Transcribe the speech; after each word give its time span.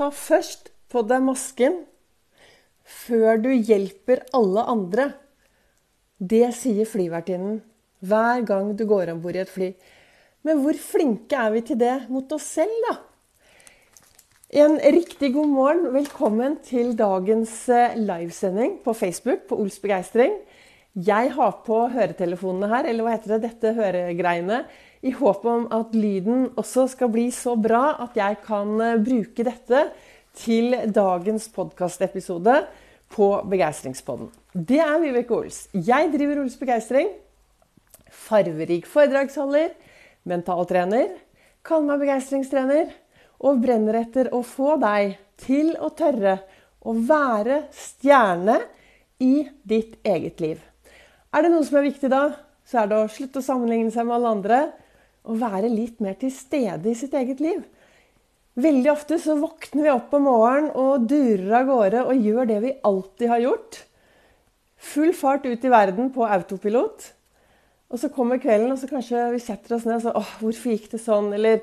Ta 0.00 0.06
først 0.16 0.70
på 0.88 1.02
deg 1.04 1.20
masken 1.26 1.74
før 2.88 3.36
du 3.44 3.50
hjelper 3.52 4.22
alle 4.32 4.62
andre. 4.72 5.04
Det 6.16 6.46
sier 6.56 6.88
flyvertinnen 6.88 7.58
hver 8.00 8.40
gang 8.48 8.70
du 8.78 8.86
går 8.88 9.12
om 9.12 9.20
bord 9.20 9.36
i 9.36 9.42
et 9.42 9.52
fly. 9.52 9.68
Men 10.40 10.62
hvor 10.64 10.78
flinke 10.80 11.36
er 11.36 11.52
vi 11.52 11.60
til 11.68 11.76
det 11.82 11.98
mot 12.08 12.32
oss 12.32 12.46
selv, 12.56 12.72
da? 12.88 12.94
En 14.64 14.78
riktig 14.80 15.34
god 15.34 15.52
morgen. 15.52 15.84
Velkommen 15.92 16.56
til 16.64 16.94
dagens 16.96 17.52
eh, 17.68 17.92
livesending 18.00 18.78
på 18.80 18.96
Facebook 18.96 19.44
på 19.52 19.60
Ols 19.60 19.76
begeistring. 19.84 20.32
Jeg 20.98 21.30
har 21.36 21.52
på 21.62 21.84
høretelefonene 21.92 22.66
her, 22.72 22.86
eller 22.90 23.06
hva 23.06 23.14
heter 23.14 23.36
det, 23.36 23.44
dette 23.44 23.74
høregreiene, 23.76 24.64
i 25.06 25.12
håp 25.14 25.44
om 25.46 25.68
at 25.72 25.92
lyden 25.94 26.48
også 26.58 26.88
skal 26.90 27.12
bli 27.14 27.28
så 27.32 27.54
bra 27.54 27.94
at 28.02 28.16
jeg 28.18 28.40
kan 28.42 28.72
eh, 28.82 28.98
bruke 29.00 29.44
dette 29.46 29.84
til 30.36 30.74
dagens 30.90 31.46
podkastepisode 31.54 32.56
på 33.14 33.28
Begeistringspodden. 33.52 34.32
Det 34.52 34.80
er 34.82 34.98
Vibeke 35.02 35.36
Ols. 35.36 35.62
Jeg 35.72 36.10
driver 36.12 36.42
Ols 36.42 36.58
Begeistring. 36.58 37.12
Farverik 38.10 38.88
foredragsholder, 38.90 39.70
mentaltrener, 40.26 41.14
kall 41.62 41.86
meg 41.86 42.02
begeistringstrener 42.02 42.90
og 43.46 43.62
brenner 43.62 44.00
etter 44.02 44.32
å 44.34 44.42
få 44.42 44.74
deg 44.82 45.14
til 45.40 45.72
å 45.78 45.92
tørre 45.94 46.40
å 46.82 46.96
være 46.98 47.62
stjerne 47.76 48.58
i 49.22 49.46
ditt 49.62 50.00
eget 50.02 50.42
liv. 50.42 50.66
Er 51.30 51.44
det 51.44 51.52
noe 51.52 51.66
som 51.66 51.78
er 51.78 51.86
viktig 51.86 52.10
da, 52.10 52.24
så 52.66 52.82
er 52.82 52.88
det 52.90 52.96
å 52.98 53.10
slutte 53.10 53.38
å 53.38 53.44
sammenligne 53.44 53.92
seg 53.94 54.06
med 54.06 54.16
alle 54.16 54.32
andre 54.34 54.62
og 55.30 55.36
være 55.38 55.68
litt 55.70 56.00
mer 56.02 56.16
til 56.18 56.32
stede 56.34 56.90
i 56.90 56.96
sitt 56.96 57.14
eget 57.14 57.42
liv. 57.44 57.60
Veldig 58.60 58.90
ofte 58.90 59.18
så 59.22 59.36
våkner 59.38 59.86
vi 59.86 59.92
opp 59.92 60.14
om 60.16 60.26
morgenen 60.26 60.72
og 60.74 61.06
durer 61.08 61.52
av 61.60 61.68
gårde 61.68 62.02
og 62.02 62.26
gjør 62.26 62.50
det 62.50 62.58
vi 62.64 62.74
alltid 62.88 63.30
har 63.30 63.44
gjort. 63.44 63.78
Full 64.90 65.12
fart 65.14 65.46
ut 65.46 65.64
i 65.64 65.72
verden 65.72 66.10
på 66.14 66.26
autopilot. 66.26 67.06
Og 67.90 67.98
så 67.98 68.10
kommer 68.14 68.40
kvelden, 68.42 68.72
og 68.72 68.78
så 68.78 68.88
kanskje 68.90 69.28
vi 69.34 69.42
setter 69.42 69.76
oss 69.76 69.86
ned 69.86 69.98
og 69.98 70.04
så 70.04 70.14
åh, 70.18 70.34
hvorfor 70.42 70.74
gikk 70.74 70.90
det 70.92 71.02
sånn? 71.02 71.32
Eller 71.36 71.62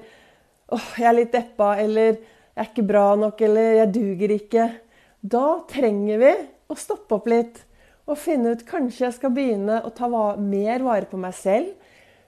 åh, 0.76 0.90
jeg 1.00 1.10
er 1.10 1.18
litt 1.18 1.36
deppa. 1.36 1.74
Eller 1.82 2.14
jeg 2.14 2.64
er 2.64 2.72
ikke 2.72 2.88
bra 2.88 3.06
nok. 3.20 3.42
Eller 3.48 3.82
jeg 3.82 3.94
duger 3.96 4.36
ikke. 4.38 4.68
Da 5.24 5.46
trenger 5.72 6.24
vi 6.24 6.34
å 6.68 6.80
stoppe 6.80 7.20
opp 7.20 7.32
litt 7.32 7.64
og 8.08 8.20
finne 8.20 8.56
ut 8.56 8.66
Kanskje 8.68 9.06
jeg 9.06 9.18
skal 9.18 9.34
begynne 9.36 9.82
å 9.84 9.94
ta 9.96 10.10
mer 10.40 10.86
vare 10.86 11.10
på 11.10 11.20
meg 11.20 11.36
selv. 11.38 11.74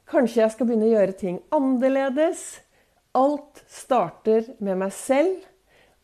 Kanskje 0.09 0.43
jeg 0.43 0.55
skal 0.55 0.67
begynne 0.67 0.89
å 0.89 0.95
gjøre 0.95 1.15
ting 1.17 1.37
annerledes. 1.55 2.43
Alt 3.17 3.63
starter 3.71 4.51
med 4.59 4.79
meg 4.81 4.93
selv. 4.95 5.45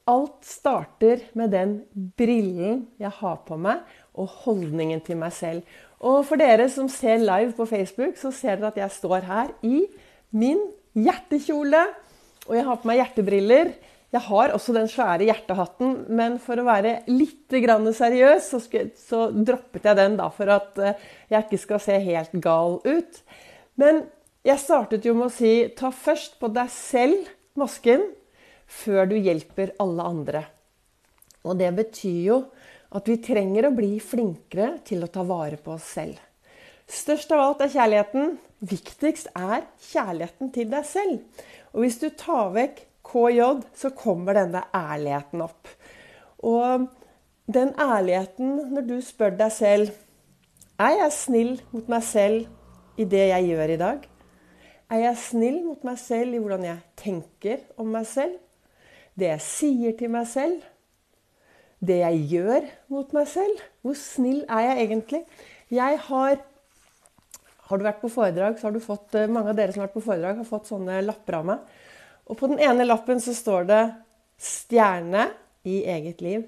Alt 0.06 0.46
starter 0.46 1.24
med 1.34 1.50
den 1.54 1.80
brillen 2.18 2.84
jeg 3.02 3.10
har 3.20 3.40
på 3.48 3.58
meg, 3.58 3.82
og 4.14 4.30
holdningen 4.44 5.02
til 5.02 5.18
meg 5.18 5.34
selv. 5.34 5.64
Og 5.98 6.22
for 6.28 6.38
dere 6.38 6.68
som 6.70 6.86
ser 6.92 7.24
live 7.24 7.56
på 7.58 7.66
Facebook, 7.66 8.14
så 8.22 8.30
ser 8.30 8.60
dere 8.60 8.70
at 8.70 8.78
jeg 8.84 8.98
står 9.00 9.26
her 9.26 9.54
i 9.66 9.88
min 10.30 10.62
hjertekjole. 10.94 11.82
Og 12.46 12.54
jeg 12.54 12.68
har 12.68 12.78
på 12.78 12.92
meg 12.92 13.02
hjertebriller. 13.02 13.74
Jeg 14.14 14.22
har 14.28 14.54
også 14.54 14.74
den 14.76 14.88
svære 14.90 15.26
hjertehatten, 15.28 15.96
men 16.16 16.38
for 16.40 16.62
å 16.62 16.68
være 16.68 17.00
litt 17.10 17.52
seriøs, 17.52 18.52
så, 18.52 18.60
så 18.96 19.22
droppet 19.34 19.88
jeg 19.90 19.98
den 19.98 20.16
da 20.20 20.30
for 20.34 20.52
at 20.54 20.78
eh, 20.80 21.02
jeg 21.32 21.48
ikke 21.48 21.62
skal 21.62 21.82
se 21.84 21.98
helt 22.06 22.36
gal 22.44 22.80
ut. 22.86 23.22
Men 23.76 24.06
jeg 24.46 24.62
startet 24.62 25.06
jo 25.08 25.16
med 25.18 25.28
å 25.28 25.34
si 25.34 25.56
ta 25.76 25.90
først 25.92 26.38
på 26.40 26.52
deg 26.54 26.70
selv 26.72 27.32
masken 27.58 28.06
før 28.66 29.10
du 29.10 29.18
hjelper 29.18 29.74
alle 29.82 30.06
andre. 30.06 30.46
Og 31.46 31.58
det 31.60 31.72
betyr 31.78 32.22
jo 32.30 32.40
at 32.96 33.10
vi 33.10 33.18
trenger 33.24 33.68
å 33.68 33.76
bli 33.76 33.98
flinkere 34.00 34.78
til 34.88 35.04
å 35.04 35.12
ta 35.12 35.26
vare 35.28 35.60
på 35.62 35.76
oss 35.76 35.90
selv. 35.98 36.18
Størst 36.86 37.32
av 37.34 37.42
alt 37.42 37.64
er 37.66 37.74
kjærligheten. 37.74 38.36
Viktigst 38.66 39.32
er 39.34 39.66
kjærligheten 39.90 40.52
til 40.54 40.70
deg 40.72 40.86
selv. 40.88 41.46
Og 41.74 41.84
hvis 41.84 41.98
du 42.02 42.08
tar 42.14 42.54
vekk 42.56 42.84
KJ, 43.06 43.62
så 43.78 43.92
kommer 43.96 44.38
denne 44.38 44.64
ærligheten 44.76 45.44
opp. 45.46 45.70
Og 46.46 46.88
den 47.46 47.74
ærligheten 47.80 48.74
når 48.74 48.88
du 48.90 48.96
spør 49.06 49.36
deg 49.38 49.52
selv 49.54 49.94
Er 50.82 50.96
jeg 50.98 51.12
snill 51.16 51.52
mot 51.72 51.88
meg 51.88 52.04
selv 52.04 53.00
i 53.00 53.06
det 53.08 53.28
jeg 53.30 53.50
gjør 53.52 53.74
i 53.76 53.80
dag? 53.80 54.08
Er 54.92 55.02
jeg 55.02 55.18
snill 55.22 55.62
mot 55.66 55.84
meg 55.88 55.98
selv 56.02 56.36
i 56.36 56.40
hvordan 56.42 56.66
jeg 56.68 56.82
tenker 57.00 57.62
om 57.82 57.94
meg 57.96 58.06
selv? 58.10 58.36
Det 59.16 59.30
jeg 59.30 59.44
sier 59.46 59.96
til 59.98 60.12
meg 60.12 60.28
selv? 60.28 60.60
Det 61.80 62.02
jeg 62.02 62.26
gjør 62.34 62.68
mot 62.92 63.16
meg 63.16 63.30
selv? 63.32 63.64
Hvor 63.86 63.96
snill 64.00 64.44
er 64.50 64.68
jeg 64.68 64.84
egentlig? 64.88 65.24
Jeg 65.72 66.00
har 66.10 66.44
Har 67.66 67.78
du 67.78 67.84
vært 67.84 68.02
på 68.02 68.12
foredrag, 68.14 68.60
så 68.60 68.68
har 68.68 68.76
du 68.76 68.80
fått 68.80 69.16
eh, 69.16 69.26
Mange 69.26 69.50
av 69.50 69.56
dere 69.58 69.74
som 69.74 69.82
har 69.82 69.88
vært 69.88 69.96
på 69.98 70.06
foredrag, 70.06 70.38
har 70.38 70.46
fått 70.46 70.68
sånne 70.70 71.00
lapper 71.02 71.40
av 71.40 71.48
meg. 71.50 71.72
Og 72.26 72.38
på 72.40 72.50
den 72.50 72.60
ene 72.60 72.88
lappen 72.88 73.22
så 73.22 73.34
står 73.34 73.68
det 73.70 73.84
'stjerne 74.38 75.32
i 75.64 75.84
eget 75.86 76.22
liv'. 76.22 76.46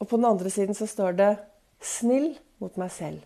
Og 0.00 0.08
på 0.08 0.16
den 0.16 0.24
andre 0.24 0.50
siden 0.50 0.74
så 0.74 0.86
står 0.86 1.12
det 1.16 1.38
'snill 1.80 2.38
mot 2.58 2.76
meg 2.76 2.90
selv'. 2.90 3.24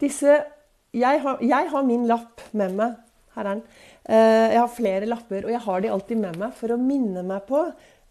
Disse 0.00 0.44
jeg 0.92 1.20
har, 1.20 1.38
jeg 1.40 1.70
har 1.70 1.82
min 1.82 2.06
lapp 2.06 2.40
med 2.52 2.74
meg 2.76 2.96
her 3.32 3.46
er 3.46 3.54
den. 3.54 3.62
Eh, 4.04 4.52
jeg 4.52 4.60
har 4.60 4.76
flere 4.76 5.08
lapper, 5.08 5.46
og 5.46 5.54
jeg 5.54 5.64
har 5.64 5.80
de 5.80 5.92
alltid 5.92 6.20
med 6.20 6.38
meg 6.40 6.56
for 6.58 6.74
å 6.74 6.80
minne 6.80 7.22
meg 7.24 7.46
på 7.48 7.62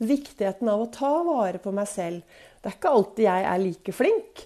viktigheten 0.01 0.69
av 0.72 0.81
å 0.81 0.90
ta 0.94 1.11
vare 1.28 1.61
på 1.61 1.73
meg 1.75 1.90
selv. 1.90 2.23
Det 2.57 2.72
er 2.72 2.78
ikke 2.78 2.94
alltid 2.95 3.28
jeg 3.28 3.45
er 3.51 3.61
like 3.61 3.94
flink. 3.94 4.41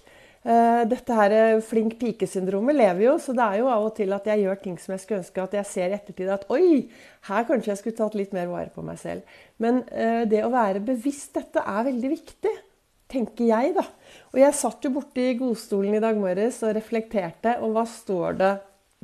Eh, 0.46 0.82
dette 0.86 1.14
her 1.18 1.32
eh, 1.34 1.60
flink 1.64 1.96
pike-syndromet 1.98 2.76
lever 2.76 3.02
jo, 3.08 3.16
så 3.18 3.32
det 3.34 3.42
er 3.42 3.60
jo 3.64 3.70
av 3.72 3.88
og 3.88 3.96
til 3.96 4.14
at 4.14 4.28
jeg 4.30 4.44
gjør 4.44 4.60
ting 4.62 4.76
som 4.78 4.92
jeg 4.94 5.02
skulle 5.02 5.22
ønske 5.24 5.42
at 5.42 5.56
jeg 5.58 5.68
ser 5.72 5.90
i 5.90 5.96
ettertid 5.96 6.30
at 6.30 6.46
oi, 6.54 6.84
her 7.26 7.48
kanskje 7.48 7.72
jeg 7.72 7.80
skulle 7.80 7.98
tatt 7.98 8.14
litt 8.18 8.36
mer 8.36 8.46
vare 8.52 8.70
på 8.70 8.84
meg 8.86 9.00
selv. 9.00 9.26
Men 9.58 9.82
det 10.30 10.44
å 10.44 10.52
være 10.52 10.84
bevisst 10.86 11.34
dette 11.34 11.64
er 11.64 11.88
veldig 11.88 12.10
viktig, 12.12 12.52
tenker 13.10 13.48
jeg, 13.48 13.74
da. 13.74 13.84
Og 14.34 14.38
jeg 14.38 14.58
satt 14.58 14.86
jo 14.86 14.92
borti 14.94 15.26
godstolen 15.40 15.96
i 15.98 16.02
dag 16.04 16.18
morges 16.20 16.60
og 16.66 16.76
reflekterte, 16.76 17.56
og 17.64 17.74
hva 17.74 17.86
står 17.90 18.38
det 18.38 18.52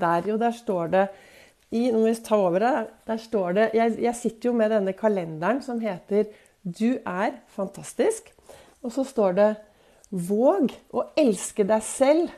der? 0.03 0.31
Jo, 0.31 0.39
der 0.41 0.55
står 0.57 0.95
det 0.95 1.05
i, 1.73 1.89
Nå 1.89 2.03
må 2.03 2.07
vi 2.11 2.15
ta 2.21 2.37
over 2.37 2.61
det. 2.63 2.73
Der 3.09 3.21
står 3.21 3.59
det 3.59 3.67
jeg, 3.79 3.97
jeg, 4.05 4.15
sitter 4.19 4.51
jo 4.51 4.55
med 4.59 4.73
denne 4.75 4.93
kalenderen 4.95 5.63
som 5.65 5.81
heter 5.81 6.29
'Du 6.63 7.01
er 7.07 7.41
fantastisk'. 7.57 8.31
Og 8.83 8.93
så 8.93 9.05
står 9.05 9.33
det 9.33 9.51
'Våg 10.13 10.75
å 10.93 11.07
elske 11.17 11.65
deg 11.65 11.83
selv 11.83 12.33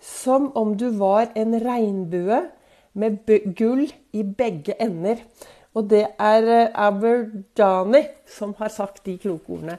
som 0.00 0.48
om 0.56 0.72
du 0.76 0.88
var 0.96 1.28
en 1.36 1.52
regnbue 1.60 2.40
med 2.92 3.20
gull 3.56 3.90
i 4.12 4.22
begge 4.24 4.74
ender'. 4.80 5.20
Og 5.74 5.90
det 5.90 6.06
er 6.18 6.46
eh, 6.48 6.72
Aberdani 6.74 8.02
som 8.26 8.54
har 8.58 8.72
sagt 8.74 9.04
de 9.06 9.18
kloke 9.18 9.52
ordene. 9.52 9.76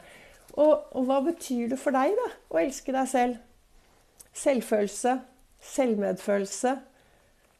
Og, 0.53 0.78
og 0.96 1.03
hva 1.07 1.19
betyr 1.25 1.72
det 1.72 1.79
for 1.79 1.96
deg, 1.96 2.13
da, 2.16 2.29
å 2.52 2.62
elske 2.62 2.94
deg 2.96 3.09
selv? 3.12 3.35
Selvfølelse, 4.31 5.18
selvmedfølelse, 5.73 6.78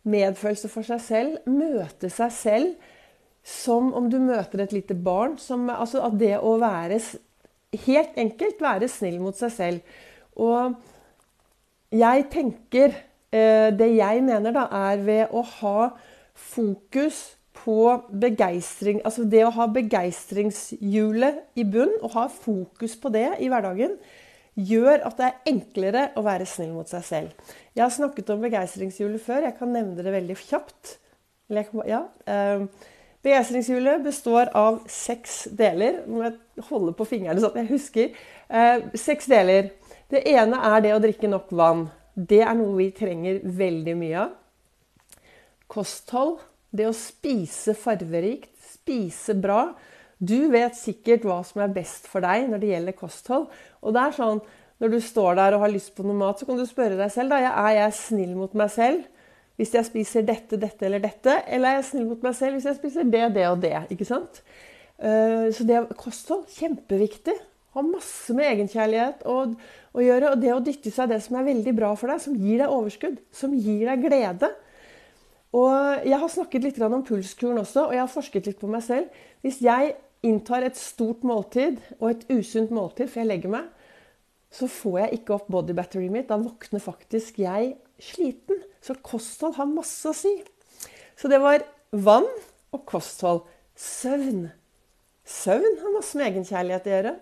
medfølelse 0.08 0.72
for 0.72 0.88
seg 0.88 1.04
selv, 1.04 1.50
møte 1.50 2.10
seg 2.10 2.32
selv 2.36 2.88
som 3.44 3.92
om 3.98 4.08
du 4.12 4.20
møter 4.22 4.64
et 4.64 4.76
lite 4.76 4.96
barn. 4.96 5.38
Som, 5.42 5.70
altså 5.70 6.04
at 6.06 6.18
det 6.20 6.38
å 6.40 6.56
være 6.62 7.02
Helt 7.72 8.18
enkelt 8.20 8.62
være 8.62 8.90
snill 8.92 9.20
mot 9.24 9.38
seg 9.38 9.52
selv. 9.56 10.00
Og 10.36 10.76
jeg 11.92 12.26
tenker 12.32 12.96
eh, 13.32 13.70
Det 13.76 13.90
jeg 13.96 14.24
mener, 14.24 14.56
da, 14.56 14.68
er 14.92 15.04
ved 15.04 15.36
å 15.36 15.44
ha 15.60 15.92
fokus 16.32 17.38
på 17.62 17.78
begeistring 18.22 19.02
Altså 19.06 19.26
det 19.28 19.44
å 19.46 19.52
ha 19.54 19.68
begeistringshjulet 19.72 21.60
i 21.60 21.66
bunn, 21.68 21.94
og 22.02 22.16
ha 22.16 22.28
fokus 22.32 22.96
på 23.00 23.12
det 23.14 23.28
i 23.44 23.50
hverdagen, 23.52 23.98
gjør 24.56 25.06
at 25.08 25.20
det 25.20 25.28
er 25.28 25.52
enklere 25.52 26.08
å 26.20 26.24
være 26.26 26.48
snill 26.50 26.74
mot 26.76 26.90
seg 26.90 27.06
selv. 27.08 27.52
Jeg 27.76 27.86
har 27.86 27.94
snakket 27.94 28.32
om 28.34 28.42
begeistringshjulet 28.44 29.24
før. 29.24 29.46
Jeg 29.48 29.56
kan 29.60 29.72
nevne 29.72 30.04
det 30.04 30.12
veldig 30.12 30.36
kjapt. 30.42 30.98
Ja. 31.88 32.06
Eh, 32.28 32.66
begeistringshjulet 33.26 34.04
består 34.06 34.50
av 34.58 34.82
seks 34.90 35.44
deler. 35.58 36.02
Nå 36.08 36.18
må 36.18 36.28
jeg 36.28 36.66
holde 36.70 36.94
på 36.98 37.08
fingrene 37.10 37.42
sånn 37.42 37.54
at 37.54 37.62
jeg 37.62 37.72
husker. 37.72 38.22
Eh, 38.50 38.86
seks 38.98 39.30
deler. 39.32 39.72
Det 40.12 40.24
ene 40.28 40.60
er 40.72 40.84
det 40.84 40.94
å 40.96 41.02
drikke 41.04 41.30
nok 41.32 41.52
vann. 41.56 41.86
Det 42.16 42.42
er 42.44 42.56
noe 42.58 42.76
vi 42.80 42.90
trenger 42.96 43.42
veldig 43.46 43.96
mye 44.00 44.24
av. 44.26 44.34
Kosthold. 45.72 46.42
Det 46.72 46.86
å 46.88 46.96
spise 46.96 47.74
farverikt, 47.76 48.54
spise 48.64 49.36
bra. 49.36 49.74
Du 50.24 50.48
vet 50.54 50.78
sikkert 50.78 51.26
hva 51.28 51.42
som 51.44 51.64
er 51.66 51.74
best 51.76 52.06
for 52.08 52.24
deg 52.24 52.46
når 52.48 52.62
det 52.62 52.70
gjelder 52.70 52.96
kosthold. 52.96 53.50
Og 53.84 53.96
det 53.96 54.08
er 54.08 54.18
sånn, 54.18 54.44
Når 54.82 54.90
du 54.90 55.02
står 55.06 55.36
der 55.38 55.54
og 55.54 55.62
har 55.62 55.70
lyst 55.70 55.92
på 55.94 56.02
noe 56.02 56.18
mat, 56.18 56.40
så 56.40 56.46
kan 56.48 56.58
du 56.58 56.66
spørre 56.66 56.96
deg 56.98 57.12
selv 57.14 57.30
da, 57.30 57.38
er 57.38 57.76
jeg 57.76 57.94
snill 57.94 58.32
mot 58.34 58.56
meg 58.58 58.72
selv 58.74 59.04
hvis 59.60 59.74
jeg 59.76 59.88
spiser 59.88 60.26
dette, 60.26 60.58
dette 60.60 60.88
eller 60.88 61.04
dette. 61.04 61.38
Eller 61.48 61.70
er 61.70 61.80
jeg 61.80 61.90
snill 61.92 62.10
mot 62.10 62.26
meg 62.26 62.36
selv 62.38 62.58
hvis 62.58 62.68
jeg 62.70 62.80
spiser 62.80 63.08
det, 63.08 63.26
det 63.36 63.48
og 63.50 63.62
det. 63.64 63.76
ikke 63.94 64.08
sant? 64.08 64.42
Eh, 65.02 65.48
så 65.54 65.66
det 65.68 65.84
kosthold 66.00 66.48
kjempeviktig. 66.56 67.38
Ha 67.72 67.84
masse 67.86 68.34
med 68.36 68.50
egenkjærlighet 68.50 69.24
å, 69.30 69.38
å 69.96 70.04
gjøre. 70.04 70.34
Og 70.34 70.42
det 70.42 70.54
å 70.56 70.64
dytte 70.64 70.92
seg 70.94 71.12
det 71.12 71.22
som 71.24 71.38
er 71.40 71.48
veldig 71.48 71.76
bra 71.78 71.94
for 72.00 72.12
deg, 72.12 72.24
som 72.24 72.36
gir 72.36 72.64
deg 72.64 72.74
overskudd, 72.74 73.20
som 73.36 73.56
gir 73.56 73.86
deg 73.88 74.08
glede. 74.08 74.52
Og 75.56 76.08
jeg 76.08 76.20
har 76.20 76.32
snakket 76.32 76.64
litt 76.64 76.80
om 76.86 77.04
pulskuren 77.04 77.60
også, 77.60 77.90
og 77.90 77.96
jeg 77.96 78.04
har 78.04 78.12
forsket 78.12 78.48
litt 78.48 78.60
på 78.60 78.70
meg 78.72 78.84
selv. 78.86 79.22
Hvis 79.44 79.60
jeg 79.64 79.96
inntar 80.24 80.64
et 80.64 80.78
stort 80.80 81.26
måltid 81.28 81.80
og 81.98 82.12
et 82.12 82.28
usunt 82.32 82.72
måltid 82.74 83.10
før 83.12 83.24
jeg 83.24 83.32
legger 83.32 83.56
meg, 83.58 83.70
så 84.52 84.68
får 84.68 84.98
jeg 85.00 85.20
ikke 85.20 85.36
opp 85.36 85.48
body 85.52 85.76
batteryet 85.76 86.14
mitt. 86.14 86.28
Da 86.30 86.38
våkner 86.40 86.84
faktisk 86.84 87.40
jeg 87.40 87.74
sliten. 88.04 88.60
Så 88.82 88.98
kosthold 89.06 89.58
har 89.60 89.70
masse 89.70 90.10
å 90.10 90.16
si. 90.16 90.34
Så 91.20 91.30
det 91.32 91.42
var 91.44 91.66
vann 91.92 92.30
og 92.74 92.86
kosthold. 92.90 93.44
Søvn. 93.78 94.48
Søvn 95.28 95.78
har 95.84 95.94
masse 95.96 96.18
med 96.18 96.32
egenkjærlighet 96.32 96.88
å 96.88 96.96
gjøre. 96.96 97.14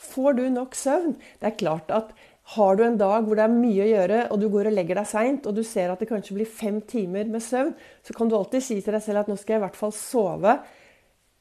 Får 0.00 0.36
du 0.38 0.44
nok 0.52 0.76
søvn? 0.78 1.14
Det 1.38 1.50
er 1.50 1.58
klart 1.60 1.92
at 1.94 2.12
har 2.56 2.76
du 2.76 2.82
en 2.82 2.98
dag 2.98 3.26
hvor 3.26 3.38
det 3.38 3.44
er 3.44 3.52
mye 3.52 3.84
å 3.84 3.90
gjøre, 3.90 4.20
og 4.32 4.40
du 4.40 4.48
går 4.50 4.70
og 4.70 4.74
legger 4.74 4.98
deg 4.98 5.06
seint, 5.06 5.46
og 5.46 5.54
du 5.54 5.62
ser 5.66 5.92
at 5.92 6.00
det 6.02 6.08
kanskje 6.10 6.34
blir 6.34 6.48
fem 6.50 6.80
timer 6.82 7.28
med 7.30 7.44
søvn, 7.44 7.74
så 8.02 8.16
kan 8.16 8.30
du 8.30 8.34
alltid 8.38 8.64
si 8.64 8.78
til 8.80 8.96
deg 8.96 9.04
selv 9.04 9.22
at 9.22 9.30
nå 9.30 9.36
skal 9.38 9.54
jeg 9.54 9.62
i 9.62 9.64
hvert 9.68 9.78
fall 9.78 9.94
sove 9.94 10.56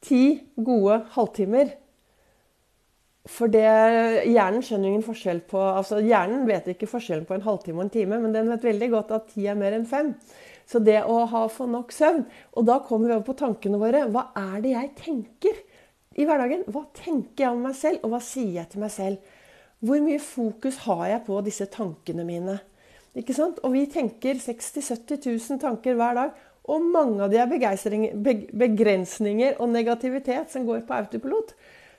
ti 0.06 0.24
gode 0.56 1.00
halvtimer. 1.16 1.72
For 3.30 3.52
det, 3.52 3.66
hjernen 4.26 4.64
skjønner 4.66 4.90
ingen 4.90 5.06
forskjell 5.06 5.44
på 5.48 5.60
altså 5.62 6.00
Hjernen 6.02 6.48
vet 6.50 6.68
ikke 6.72 6.90
forskjellen 6.90 7.28
på 7.30 7.38
en 7.38 7.46
halvtime 7.46 7.78
og 7.78 7.86
en 7.86 7.94
time, 7.94 8.18
men 8.24 8.34
den 8.36 8.50
vet 8.52 8.66
veldig 8.66 8.90
godt 8.96 9.14
at 9.16 9.30
ti 9.34 9.46
er 9.48 9.60
mer 9.60 9.76
enn 9.78 9.88
fem. 9.90 10.16
Så 10.70 10.82
det 10.84 11.00
å 11.06 11.24
ha 11.30 11.46
få 11.50 11.66
nok 11.66 11.90
søvn 11.96 12.28
Og 12.54 12.66
da 12.68 12.76
kommer 12.86 13.10
vi 13.10 13.16
over 13.16 13.26
på 13.26 13.34
tankene 13.40 13.80
våre. 13.82 14.04
Hva 14.14 14.28
er 14.38 14.60
det 14.62 14.76
jeg 14.76 14.92
tenker 15.00 15.62
i 16.20 16.26
hverdagen? 16.28 16.66
Hva 16.70 16.84
tenker 16.98 17.46
jeg 17.46 17.54
om 17.54 17.64
meg 17.66 17.78
selv, 17.78 18.04
og 18.04 18.14
hva 18.14 18.22
sier 18.24 18.60
jeg 18.60 18.74
til 18.74 18.84
meg 18.84 18.94
selv? 18.94 19.36
Hvor 19.80 20.02
mye 20.04 20.20
fokus 20.20 20.82
har 20.84 21.06
jeg 21.14 21.24
på 21.30 21.40
disse 21.46 21.70
tankene 21.72 22.26
mine? 22.28 22.58
Ikke 23.18 23.34
sant? 23.34 23.62
Og 23.64 23.74
vi 23.74 23.86
tenker 23.90 24.38
60 24.42 24.84
000-70 24.84 25.30
000 25.32 25.62
tanker 25.64 25.98
hver 25.98 26.18
dag. 26.18 26.46
Og 26.70 26.84
mange 26.86 27.24
av 27.26 27.32
de 27.32 27.40
er 27.42 27.50
begrensninger 28.62 29.58
og 29.58 29.72
negativitet 29.74 30.52
som 30.54 30.68
går 30.68 30.84
på 30.86 31.00
autopilot. 31.00 31.56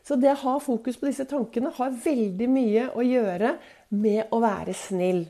Så 0.06 0.17
det 0.20 0.32
å 0.32 0.41
ha 0.44 0.55
fokus 0.62 0.99
på 1.00 1.08
disse 1.08 1.26
tankene 1.29 1.73
har 1.76 1.97
veldig 2.05 2.49
mye 2.50 2.88
å 2.97 3.05
gjøre 3.05 3.55
med 3.93 4.32
å 4.32 4.41
være 4.43 4.75
snill. 4.76 5.25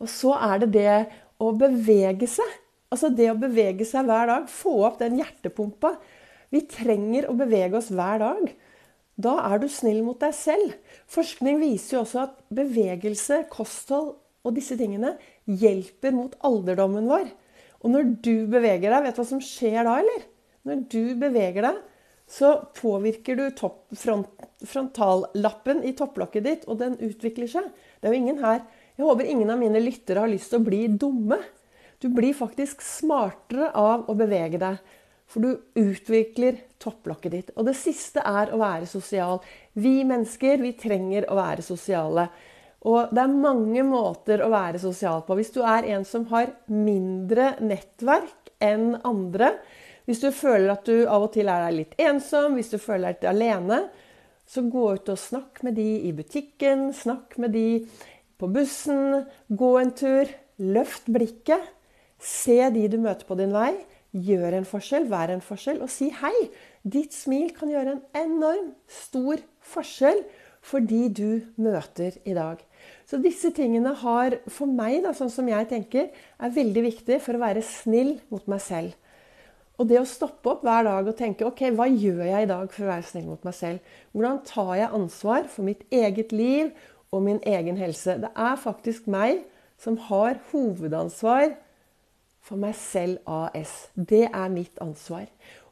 Og 0.00 0.10
så 0.12 0.34
er 0.36 0.62
det 0.64 0.70
det 0.76 0.96
å 1.42 1.52
bevege 1.56 2.28
seg. 2.30 2.48
Altså 2.92 3.10
det 3.12 3.30
å 3.32 3.38
bevege 3.38 3.86
seg 3.88 4.06
hver 4.08 4.30
dag. 4.30 4.46
Få 4.50 4.78
opp 4.88 5.00
den 5.00 5.18
hjertepumpa. 5.20 5.96
Vi 6.52 6.62
trenger 6.70 7.28
å 7.30 7.36
bevege 7.38 7.78
oss 7.78 7.90
hver 7.92 8.22
dag. 8.22 8.52
Da 9.16 9.38
er 9.48 9.60
du 9.62 9.66
snill 9.72 10.02
mot 10.04 10.20
deg 10.20 10.34
selv. 10.36 10.76
Forskning 11.08 11.60
viser 11.62 11.96
jo 11.96 12.04
også 12.04 12.22
at 12.26 12.38
bevegelse, 12.54 13.46
kosthold 13.52 14.14
og 14.46 14.54
disse 14.56 14.76
tingene 14.78 15.16
hjelper 15.48 16.14
mot 16.14 16.36
alderdommen 16.46 17.08
vår. 17.10 17.30
Og 17.82 17.92
når 17.92 18.10
du 18.24 18.34
beveger 18.50 18.92
deg, 18.92 19.06
vet 19.06 19.16
du 19.16 19.22
hva 19.22 19.28
som 19.28 19.42
skjer 19.42 19.80
da, 19.86 19.96
eller? 20.02 20.26
Når 20.66 20.84
du 20.92 21.02
beveger 21.18 21.66
deg, 21.66 21.80
så 22.28 22.56
påvirker 22.80 23.36
du 23.38 23.44
front, 23.96 24.28
frontallappen 24.66 25.84
i 25.86 25.92
topplokket 25.96 26.44
ditt, 26.44 26.64
og 26.66 26.80
den 26.82 26.96
utvikler 26.98 27.50
seg. 27.50 27.68
Det 28.00 28.08
er 28.08 28.16
jo 28.16 28.22
ingen 28.24 28.42
her 28.42 28.64
Jeg 28.96 29.04
håper 29.04 29.28
ingen 29.28 29.50
av 29.52 29.58
mine 29.60 29.80
lyttere 29.82 30.22
har 30.24 30.30
lyst 30.32 30.48
til 30.50 30.62
å 30.62 30.64
bli 30.64 30.86
dumme. 30.88 31.36
Du 32.00 32.08
blir 32.08 32.32
faktisk 32.32 32.80
smartere 32.80 33.68
av 33.76 34.06
å 34.08 34.14
bevege 34.16 34.56
deg. 34.56 34.78
For 35.28 35.42
du 35.42 35.58
utvikler 35.76 36.62
topplokket 36.80 37.32
ditt. 37.34 37.50
Og 37.58 37.66
det 37.68 37.74
siste 37.76 38.22
er 38.24 38.52
å 38.54 38.60
være 38.60 38.88
sosial. 38.88 39.42
Vi 39.74 39.98
mennesker 40.06 40.62
vi 40.62 40.72
trenger 40.78 41.26
å 41.28 41.36
være 41.36 41.66
sosiale. 41.66 42.28
Og 42.86 43.12
det 43.12 43.22
er 43.24 43.40
mange 43.42 43.82
måter 43.84 44.44
å 44.44 44.52
være 44.52 44.80
sosial 44.80 45.24
på. 45.26 45.36
Hvis 45.36 45.52
du 45.56 45.60
er 45.66 45.88
en 45.96 46.06
som 46.06 46.24
har 46.30 46.54
mindre 46.70 47.54
nettverk 47.60 48.54
enn 48.62 48.94
andre, 49.04 49.56
hvis 50.06 50.22
du 50.22 50.30
føler 50.34 50.72
at 50.72 50.86
du 50.86 51.04
av 51.04 51.26
og 51.26 51.32
til 51.34 51.50
er 51.50 51.66
litt 51.74 51.96
ensom, 51.98 52.54
hvis 52.54 52.70
du 52.72 52.78
føler 52.78 53.10
deg 53.10 53.16
litt 53.16 53.30
alene, 53.32 53.80
så 54.46 54.62
gå 54.62 54.84
ut 54.94 55.08
og 55.10 55.18
snakk 55.18 55.64
med 55.66 55.74
de 55.78 55.88
i 56.06 56.12
butikken, 56.14 56.92
snakk 56.94 57.34
med 57.42 57.56
de 57.56 57.66
på 58.38 58.48
bussen, 58.52 59.26
gå 59.48 59.72
en 59.80 59.92
tur. 59.96 60.30
Løft 60.56 61.10
blikket. 61.12 61.60
Se 62.22 62.56
de 62.72 62.86
du 62.88 62.96
møter 63.02 63.28
på 63.28 63.36
din 63.36 63.52
vei. 63.52 63.74
Gjør 64.16 64.54
en 64.56 64.68
forskjell, 64.68 65.08
vær 65.10 65.32
en 65.34 65.42
forskjell, 65.44 65.82
og 65.84 65.90
si 65.92 66.08
hei. 66.22 66.32
Ditt 66.80 67.12
smil 67.12 67.50
kan 67.56 67.68
gjøre 67.68 67.96
en 67.96 68.04
enorm 68.16 68.70
stor 68.88 69.42
forskjell 69.66 70.22
for 70.66 70.80
de 70.80 71.02
du 71.12 71.28
møter 71.60 72.16
i 72.24 72.34
dag. 72.36 72.62
Så 73.06 73.20
disse 73.22 73.52
tingene 73.54 73.92
har 74.00 74.38
for 74.48 74.70
meg, 74.70 75.02
da, 75.04 75.12
sånn 75.14 75.32
som 75.32 75.50
jeg 75.50 75.68
tenker, 75.70 76.08
er 76.14 76.56
veldig 76.56 76.86
viktig 76.86 77.20
for 77.22 77.36
å 77.36 77.42
være 77.42 77.66
snill 77.66 78.16
mot 78.32 78.48
meg 78.50 78.62
selv. 78.64 78.96
Og 79.76 79.88
det 79.90 79.98
å 80.00 80.08
stoppe 80.08 80.54
opp 80.54 80.64
hver 80.64 80.86
dag 80.86 81.08
og 81.08 81.18
tenke 81.18 81.44
ok, 81.44 81.66
hva 81.76 81.88
gjør 81.90 82.24
jeg 82.24 82.46
i 82.46 82.48
dag 82.48 82.70
for 82.72 82.86
å 82.86 82.92
være 82.94 83.08
snill 83.10 83.26
mot 83.28 83.44
meg 83.44 83.56
selv? 83.56 83.92
Hvordan 84.16 84.40
tar 84.48 84.72
jeg 84.80 84.94
ansvar 85.00 85.50
for 85.52 85.68
mitt 85.68 85.84
eget 85.92 86.32
liv 86.32 86.72
og 87.12 87.26
min 87.26 87.42
egen 87.44 87.76
helse? 87.80 88.16
Det 88.22 88.32
er 88.32 88.56
faktisk 88.62 89.08
meg 89.10 89.44
som 89.80 89.98
har 90.08 90.40
hovedansvar 90.52 91.52
for 92.46 92.60
meg 92.62 92.76
selv 92.78 93.20
AS. 93.26 93.90
Det 93.92 94.24
er 94.30 94.50
mitt 94.52 94.80
ansvar. 94.82 95.26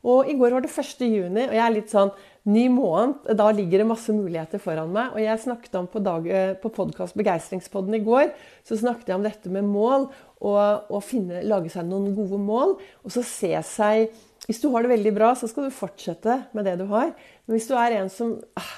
Og 0.04 0.28
i 0.28 0.34
går 0.36 0.52
var 0.52 0.64
det 0.64 0.68
1. 0.68 1.04
juni, 1.08 1.46
og 1.46 1.54
jeg 1.54 1.64
er 1.64 1.72
litt 1.72 1.92
sånn 1.92 2.10
ny 2.52 2.66
måned. 2.68 3.30
Da 3.38 3.46
ligger 3.56 3.80
det 3.80 3.88
masse 3.88 4.12
muligheter 4.12 4.60
foran 4.60 4.92
meg. 4.92 5.14
Og 5.14 5.22
jeg 5.22 5.40
snakket 5.46 5.78
om 5.80 5.88
på, 5.88 6.02
dag, 6.04 6.26
eh, 6.28 6.52
på 6.60 6.68
podkast 6.76 7.16
Begeistringspodden 7.16 7.96
i 7.96 8.02
går, 8.04 8.34
så 8.68 8.76
snakket 8.76 9.08
jeg 9.08 9.16
om 9.16 9.24
dette 9.24 9.52
med 9.54 9.64
mål. 9.64 10.10
Og, 10.44 10.90
og 10.92 11.00
finne, 11.04 11.40
lage 11.48 11.72
seg 11.72 11.86
noen 11.88 12.12
gode 12.16 12.38
mål. 12.40 12.76
Og 13.04 13.12
så 13.14 13.24
se 13.24 13.54
seg 13.64 14.10
Hvis 14.44 14.60
du 14.60 14.68
har 14.74 14.84
det 14.84 14.92
veldig 14.92 15.14
bra, 15.16 15.30
så 15.32 15.48
skal 15.48 15.70
du 15.70 15.72
fortsette 15.72 16.42
med 16.52 16.66
det 16.68 16.74
du 16.76 16.84
har. 16.90 17.14
Men 17.46 17.56
hvis 17.56 17.68
du 17.70 17.78
er 17.80 17.94
en 17.96 18.10
som 18.12 18.34
ah, 18.60 18.74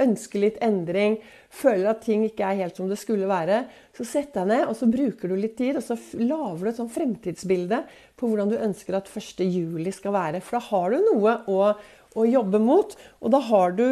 ønsker 0.00 0.42
litt 0.42 0.58
endring, 0.64 1.18
føler 1.52 1.90
at 1.90 2.00
ting 2.06 2.24
ikke 2.26 2.46
er 2.46 2.60
helt 2.62 2.78
som 2.78 2.88
det 2.90 2.98
skulle 3.00 3.28
være, 3.28 3.64
så 3.96 4.06
sett 4.06 4.32
deg 4.36 4.48
ned 4.48 4.64
og 4.68 4.76
så 4.78 4.88
bruker 4.90 5.28
du 5.30 5.36
litt 5.36 5.56
tid, 5.58 5.76
og 5.76 5.84
så 5.84 5.96
lager 6.20 6.62
du 6.62 6.70
et 6.70 6.80
sånn 6.80 6.92
fremtidsbilde 6.92 7.82
på 8.18 8.30
hvordan 8.30 8.52
du 8.52 8.56
ønsker 8.56 8.96
at 8.98 9.10
1. 9.10 9.44
juli 9.44 9.92
skal 9.94 10.14
være. 10.16 10.42
For 10.44 10.58
da 10.58 10.64
har 10.70 10.94
du 10.94 11.10
noe 11.10 11.34
å, 11.50 11.72
å 12.16 12.28
jobbe 12.28 12.62
mot, 12.62 12.94
og 13.20 13.34
da 13.34 13.42
har 13.50 13.76
du 13.76 13.88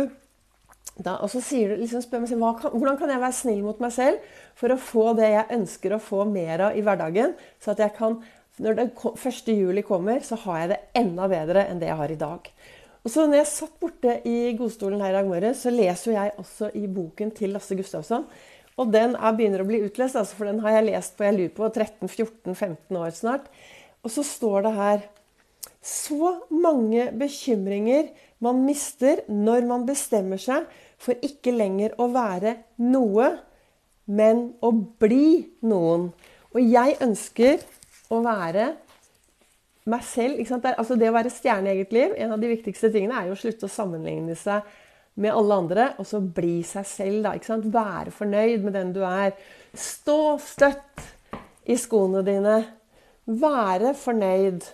da, 0.96 1.18
og 1.20 1.28
så 1.28 1.42
sier 1.44 1.74
du, 1.74 1.82
liksom, 1.82 2.00
spør 2.00 2.22
meg 2.22 2.30
selv, 2.30 2.46
kan, 2.60 2.72
Hvordan 2.72 2.96
kan 2.96 3.10
jeg 3.12 3.20
være 3.20 3.36
snill 3.36 3.60
mot 3.66 3.80
meg 3.84 3.92
selv 3.92 4.32
for 4.56 4.72
å 4.72 4.78
få 4.80 5.10
det 5.18 5.28
jeg 5.34 5.58
ønsker 5.58 5.92
å 5.92 6.00
få 6.00 6.24
mer 6.30 6.70
av 6.70 6.78
i 6.78 6.84
hverdagen? 6.84 7.34
Så 7.60 7.74
at 7.74 7.82
jeg 7.84 7.92
kan, 7.98 8.16
når 8.64 8.78
det 8.78 8.86
1. 9.12 9.52
juli 9.52 9.84
kommer, 9.84 10.24
så 10.24 10.38
har 10.46 10.62
jeg 10.62 10.72
det 10.72 10.80
enda 11.02 11.28
bedre 11.28 11.66
enn 11.68 11.82
det 11.82 11.90
jeg 11.90 12.00
har 12.00 12.14
i 12.14 12.20
dag. 12.20 12.48
Og 13.06 13.12
så 13.12 13.22
når 13.22 13.42
jeg 13.42 13.50
satt 13.52 13.74
borte 13.78 14.16
i 14.26 14.54
godstolen 14.58 15.04
her 15.04 15.12
i 15.12 15.18
dag 15.18 15.28
morges, 15.28 15.60
så 15.62 15.70
leser 15.70 16.16
jeg 16.16 16.32
også 16.40 16.72
i 16.74 16.88
boken 16.90 17.28
til 17.36 17.52
Lasse 17.54 17.76
Gustavsson. 17.78 18.24
Og 18.80 18.88
den 18.92 19.14
er, 19.14 19.36
begynner 19.36 19.62
å 19.62 19.68
bli 19.68 19.82
utlest, 19.84 20.16
altså, 20.18 20.36
for 20.36 20.48
den 20.48 20.58
har 20.64 20.78
jeg 20.78 20.88
lest 20.88 21.14
på 21.16 21.24
jeg 21.24 21.36
lurer 21.36 21.52
på 21.54 21.68
13-14-15 21.70 22.98
år 22.98 23.14
snart. 23.16 23.46
Og 24.02 24.12
så 24.12 24.24
står 24.26 24.66
det 24.66 24.74
her 24.76 25.06
Så 25.86 26.32
mange 26.50 27.12
bekymringer 27.14 28.10
man 28.42 28.64
mister 28.66 29.22
når 29.30 29.68
man 29.68 29.86
bestemmer 29.86 30.40
seg 30.42 30.66
for 31.00 31.18
ikke 31.24 31.54
lenger 31.54 31.94
å 32.00 32.08
være 32.12 32.56
noe, 32.82 33.30
men 34.06 34.48
å 34.64 34.70
bli 35.00 35.44
noen. 35.66 36.10
Og 36.54 36.62
jeg 36.62 36.96
ønsker 37.04 37.62
å 38.14 38.22
være 38.24 38.70
meg 39.90 40.06
selv. 40.06 40.40
Altså 40.72 40.96
det 40.98 41.10
å 41.10 41.16
være 41.16 41.32
stjerne 41.32 41.70
i 41.70 41.76
eget 41.76 41.94
liv, 41.94 42.16
en 42.16 42.34
av 42.34 42.42
de 42.42 42.50
viktigste 42.50 42.90
tingene 42.94 43.18
er 43.18 43.30
jo 43.30 43.36
å 43.36 43.40
slutte 43.40 43.68
å 43.68 43.72
sammenligne 43.72 44.36
seg 44.38 44.66
med 45.16 45.32
alle 45.32 45.56
andre, 45.62 45.84
og 45.96 46.08
så 46.08 46.20
bli 46.20 46.60
seg 46.66 46.88
selv. 46.88 47.24
Da, 47.24 47.60
være 47.72 48.12
fornøyd 48.14 48.64
med 48.64 48.76
den 48.76 48.92
du 48.96 49.02
er. 49.08 49.36
Stå 49.72 50.36
støtt 50.42 51.06
i 51.66 51.76
skoene 51.80 52.24
dine. 52.26 52.58
Være 53.26 53.94
fornøyd 53.98 54.68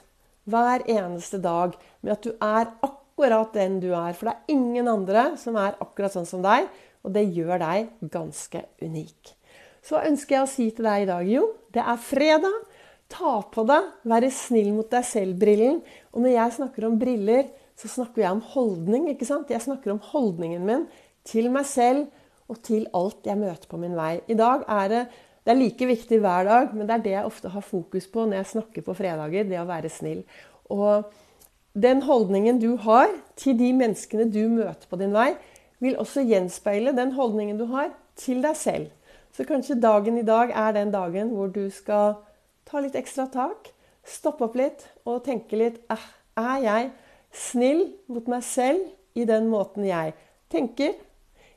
hver 0.50 0.82
eneste 0.90 1.38
dag 1.42 1.76
med 2.02 2.16
at 2.16 2.26
du 2.26 2.32
er 2.34 2.66
akkurat 2.66 3.01
den 3.54 3.80
du 3.80 3.92
er. 3.92 4.12
For 4.14 4.28
det 4.28 4.34
er 4.34 4.54
ingen 4.54 4.88
andre 4.88 5.36
som 5.36 5.56
er 5.56 5.78
akkurat 5.80 6.12
sånn 6.12 6.28
som 6.28 6.42
deg, 6.42 6.68
og 7.02 7.12
det 7.14 7.24
gjør 7.34 7.58
deg 7.62 7.88
ganske 8.12 8.64
unik. 8.82 9.34
Så 9.82 9.98
ønsker 9.98 10.36
jeg 10.36 10.42
å 10.42 10.50
si 10.50 10.68
til 10.70 10.86
deg 10.86 11.02
i 11.02 11.08
dag, 11.10 11.26
jo, 11.26 11.48
det 11.74 11.82
er 11.82 11.98
fredag. 11.98 12.60
Ta 13.12 13.42
på 13.42 13.66
deg 13.66 13.82
'være 14.08 14.30
snill 14.30 14.72
mot 14.72 14.88
deg 14.88 15.04
selv'-brillen. 15.04 15.82
Og 16.14 16.22
når 16.22 16.32
jeg 16.32 16.52
snakker 16.52 16.86
om 16.86 16.98
briller, 16.98 17.50
så 17.76 17.88
snakker 17.88 18.22
jeg 18.22 18.30
om 18.30 18.40
holdning. 18.40 19.08
ikke 19.08 19.26
sant? 19.26 19.50
Jeg 19.50 19.60
snakker 19.60 19.92
om 19.92 19.98
holdningen 19.98 20.64
min 20.64 20.86
til 21.24 21.50
meg 21.50 21.66
selv 21.66 22.06
og 22.48 22.62
til 22.62 22.86
alt 22.94 23.24
jeg 23.24 23.36
møter 23.36 23.68
på 23.68 23.78
min 23.78 23.96
vei. 23.96 24.20
I 24.28 24.34
dag 24.34 24.64
er 24.68 24.88
det 24.88 25.06
det 25.42 25.50
er 25.50 25.58
like 25.58 25.86
viktig 25.86 26.20
hver 26.22 26.44
dag, 26.46 26.74
men 26.74 26.86
det 26.86 26.94
er 26.94 27.02
det 27.02 27.14
jeg 27.16 27.26
ofte 27.26 27.50
har 27.50 27.64
fokus 27.66 28.06
på 28.06 28.26
når 28.26 28.36
jeg 28.36 28.50
snakker 28.52 28.84
på 28.86 28.94
fredager. 28.94 29.48
Det 29.48 29.58
å 29.58 29.66
være 29.66 29.90
snill. 29.90 30.20
Og 30.70 31.08
den 31.74 32.02
holdningen 32.04 32.58
du 32.60 32.76
har 32.84 33.08
til 33.40 33.56
de 33.58 33.72
menneskene 33.76 34.28
du 34.28 34.44
møter 34.52 34.88
på 34.90 34.98
din 35.00 35.14
vei, 35.14 35.32
vil 35.82 35.96
også 35.98 36.24
gjenspeile 36.28 36.92
den 36.96 37.14
holdningen 37.16 37.58
du 37.58 37.66
har 37.72 37.90
til 38.18 38.42
deg 38.44 38.56
selv. 38.58 38.90
Så 39.32 39.46
kanskje 39.48 39.80
dagen 39.80 40.18
i 40.20 40.26
dag 40.26 40.52
er 40.52 40.74
den 40.76 40.92
dagen 40.92 41.32
hvor 41.32 41.48
du 41.48 41.64
skal 41.72 42.18
ta 42.68 42.82
litt 42.84 42.96
ekstra 42.98 43.26
tak, 43.32 43.72
stoppe 44.04 44.44
opp 44.44 44.58
litt 44.58 44.84
og 45.08 45.24
tenke 45.24 45.56
litt 45.56 45.80
eh, 45.90 46.04
Er 46.36 46.58
jeg 46.64 46.90
snill 47.32 47.82
mot 48.08 48.28
meg 48.28 48.44
selv 48.44 48.84
i 49.16 49.24
den 49.28 49.48
måten 49.52 49.84
jeg 49.84 50.14
tenker, 50.52 50.94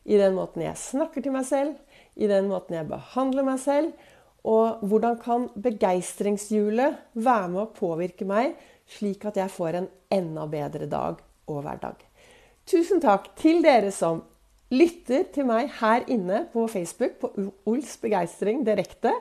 i 0.05 0.17
den 0.19 0.35
måten 0.35 0.63
jeg 0.63 0.77
snakker 0.79 1.23
til 1.23 1.33
meg 1.35 1.47
selv, 1.47 1.75
i 2.15 2.27
den 2.27 2.47
måten 2.47 2.77
jeg 2.77 2.87
behandler 2.87 3.47
meg 3.47 3.59
selv? 3.59 3.91
Og 4.45 4.83
hvordan 4.85 5.17
kan 5.19 5.47
begeistringshjulet 5.57 6.99
være 7.17 7.47
med 7.49 7.61
å 7.63 7.71
påvirke 7.75 8.27
meg, 8.29 8.53
slik 8.85 9.25
at 9.25 9.39
jeg 9.39 9.51
får 9.51 9.79
en 9.79 9.87
enda 10.15 10.45
bedre 10.49 10.87
dag 10.89 11.19
og 11.51 11.59
hverdag? 11.65 11.99
Tusen 12.65 13.03
takk 13.03 13.29
til 13.37 13.61
dere 13.65 13.91
som 13.93 14.23
lytter 14.73 15.27
til 15.35 15.45
meg 15.45 15.69
her 15.79 16.07
inne 16.11 16.45
på 16.53 16.65
Facebook, 16.71 17.19
på 17.21 17.51
Ols 17.69 17.97
begeistring 18.01 18.63
direkte. 18.65 19.13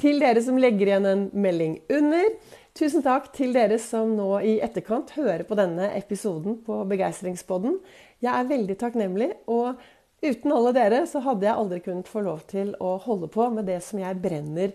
Til 0.00 0.18
dere 0.22 0.42
som 0.42 0.58
legger 0.58 0.88
igjen 0.88 1.06
en 1.06 1.28
melding 1.36 1.78
under. 1.92 2.32
Tusen 2.76 3.04
takk 3.04 3.28
til 3.36 3.52
dere 3.54 3.78
som 3.82 4.14
nå 4.16 4.28
i 4.46 4.56
etterkant 4.64 5.12
hører 5.18 5.44
på 5.46 5.58
denne 5.58 5.90
episoden 5.98 6.60
på 6.64 6.80
Begeistringspodden. 6.88 7.78
Jeg 8.24 8.32
er 8.32 8.50
veldig 8.50 8.76
takknemlig. 8.80 9.32
og 9.46 9.78
Uten 10.20 10.52
alle 10.52 10.72
dere 10.76 11.04
så 11.08 11.22
hadde 11.24 11.46
jeg 11.48 11.56
aldri 11.56 11.80
kunnet 11.84 12.08
få 12.08 12.20
lov 12.26 12.42
til 12.50 12.74
å 12.76 12.96
holde 13.00 13.30
på 13.32 13.46
med 13.54 13.68
det 13.70 13.78
som 13.84 14.02
jeg 14.02 14.20
brenner 14.20 14.74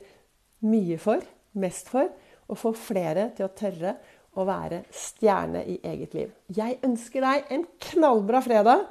mye 0.65 0.98
for, 1.01 1.22
mest 1.53 1.91
for, 1.91 2.10
å 2.50 2.57
få 2.57 2.72
flere 2.77 3.29
til 3.38 3.45
å 3.45 3.53
tørre 3.57 3.95
å 4.36 4.46
være 4.48 4.84
stjerne 4.94 5.63
i 5.72 5.80
eget 5.88 6.15
liv. 6.18 6.32
Jeg 6.51 6.80
ønsker 6.86 7.25
deg 7.25 7.51
en 7.56 7.65
knallbra 7.89 8.42
fredag. 8.46 8.86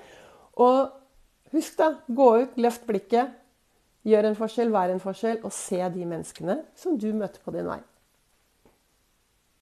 Og 0.64 0.92
husk, 1.54 1.76
da, 1.78 1.90
gå 2.08 2.28
ut, 2.42 2.60
løft 2.60 2.86
blikket, 2.88 3.34
gjør 4.04 4.30
en 4.30 4.38
forskjell, 4.38 4.72
vær 4.74 4.92
en 4.92 5.02
forskjell, 5.02 5.40
og 5.44 5.52
se 5.54 5.80
de 5.94 6.06
menneskene 6.06 6.60
som 6.78 6.98
du 7.00 7.10
møter 7.16 7.42
på 7.44 7.54
din 7.54 7.68
vei. 7.68 7.80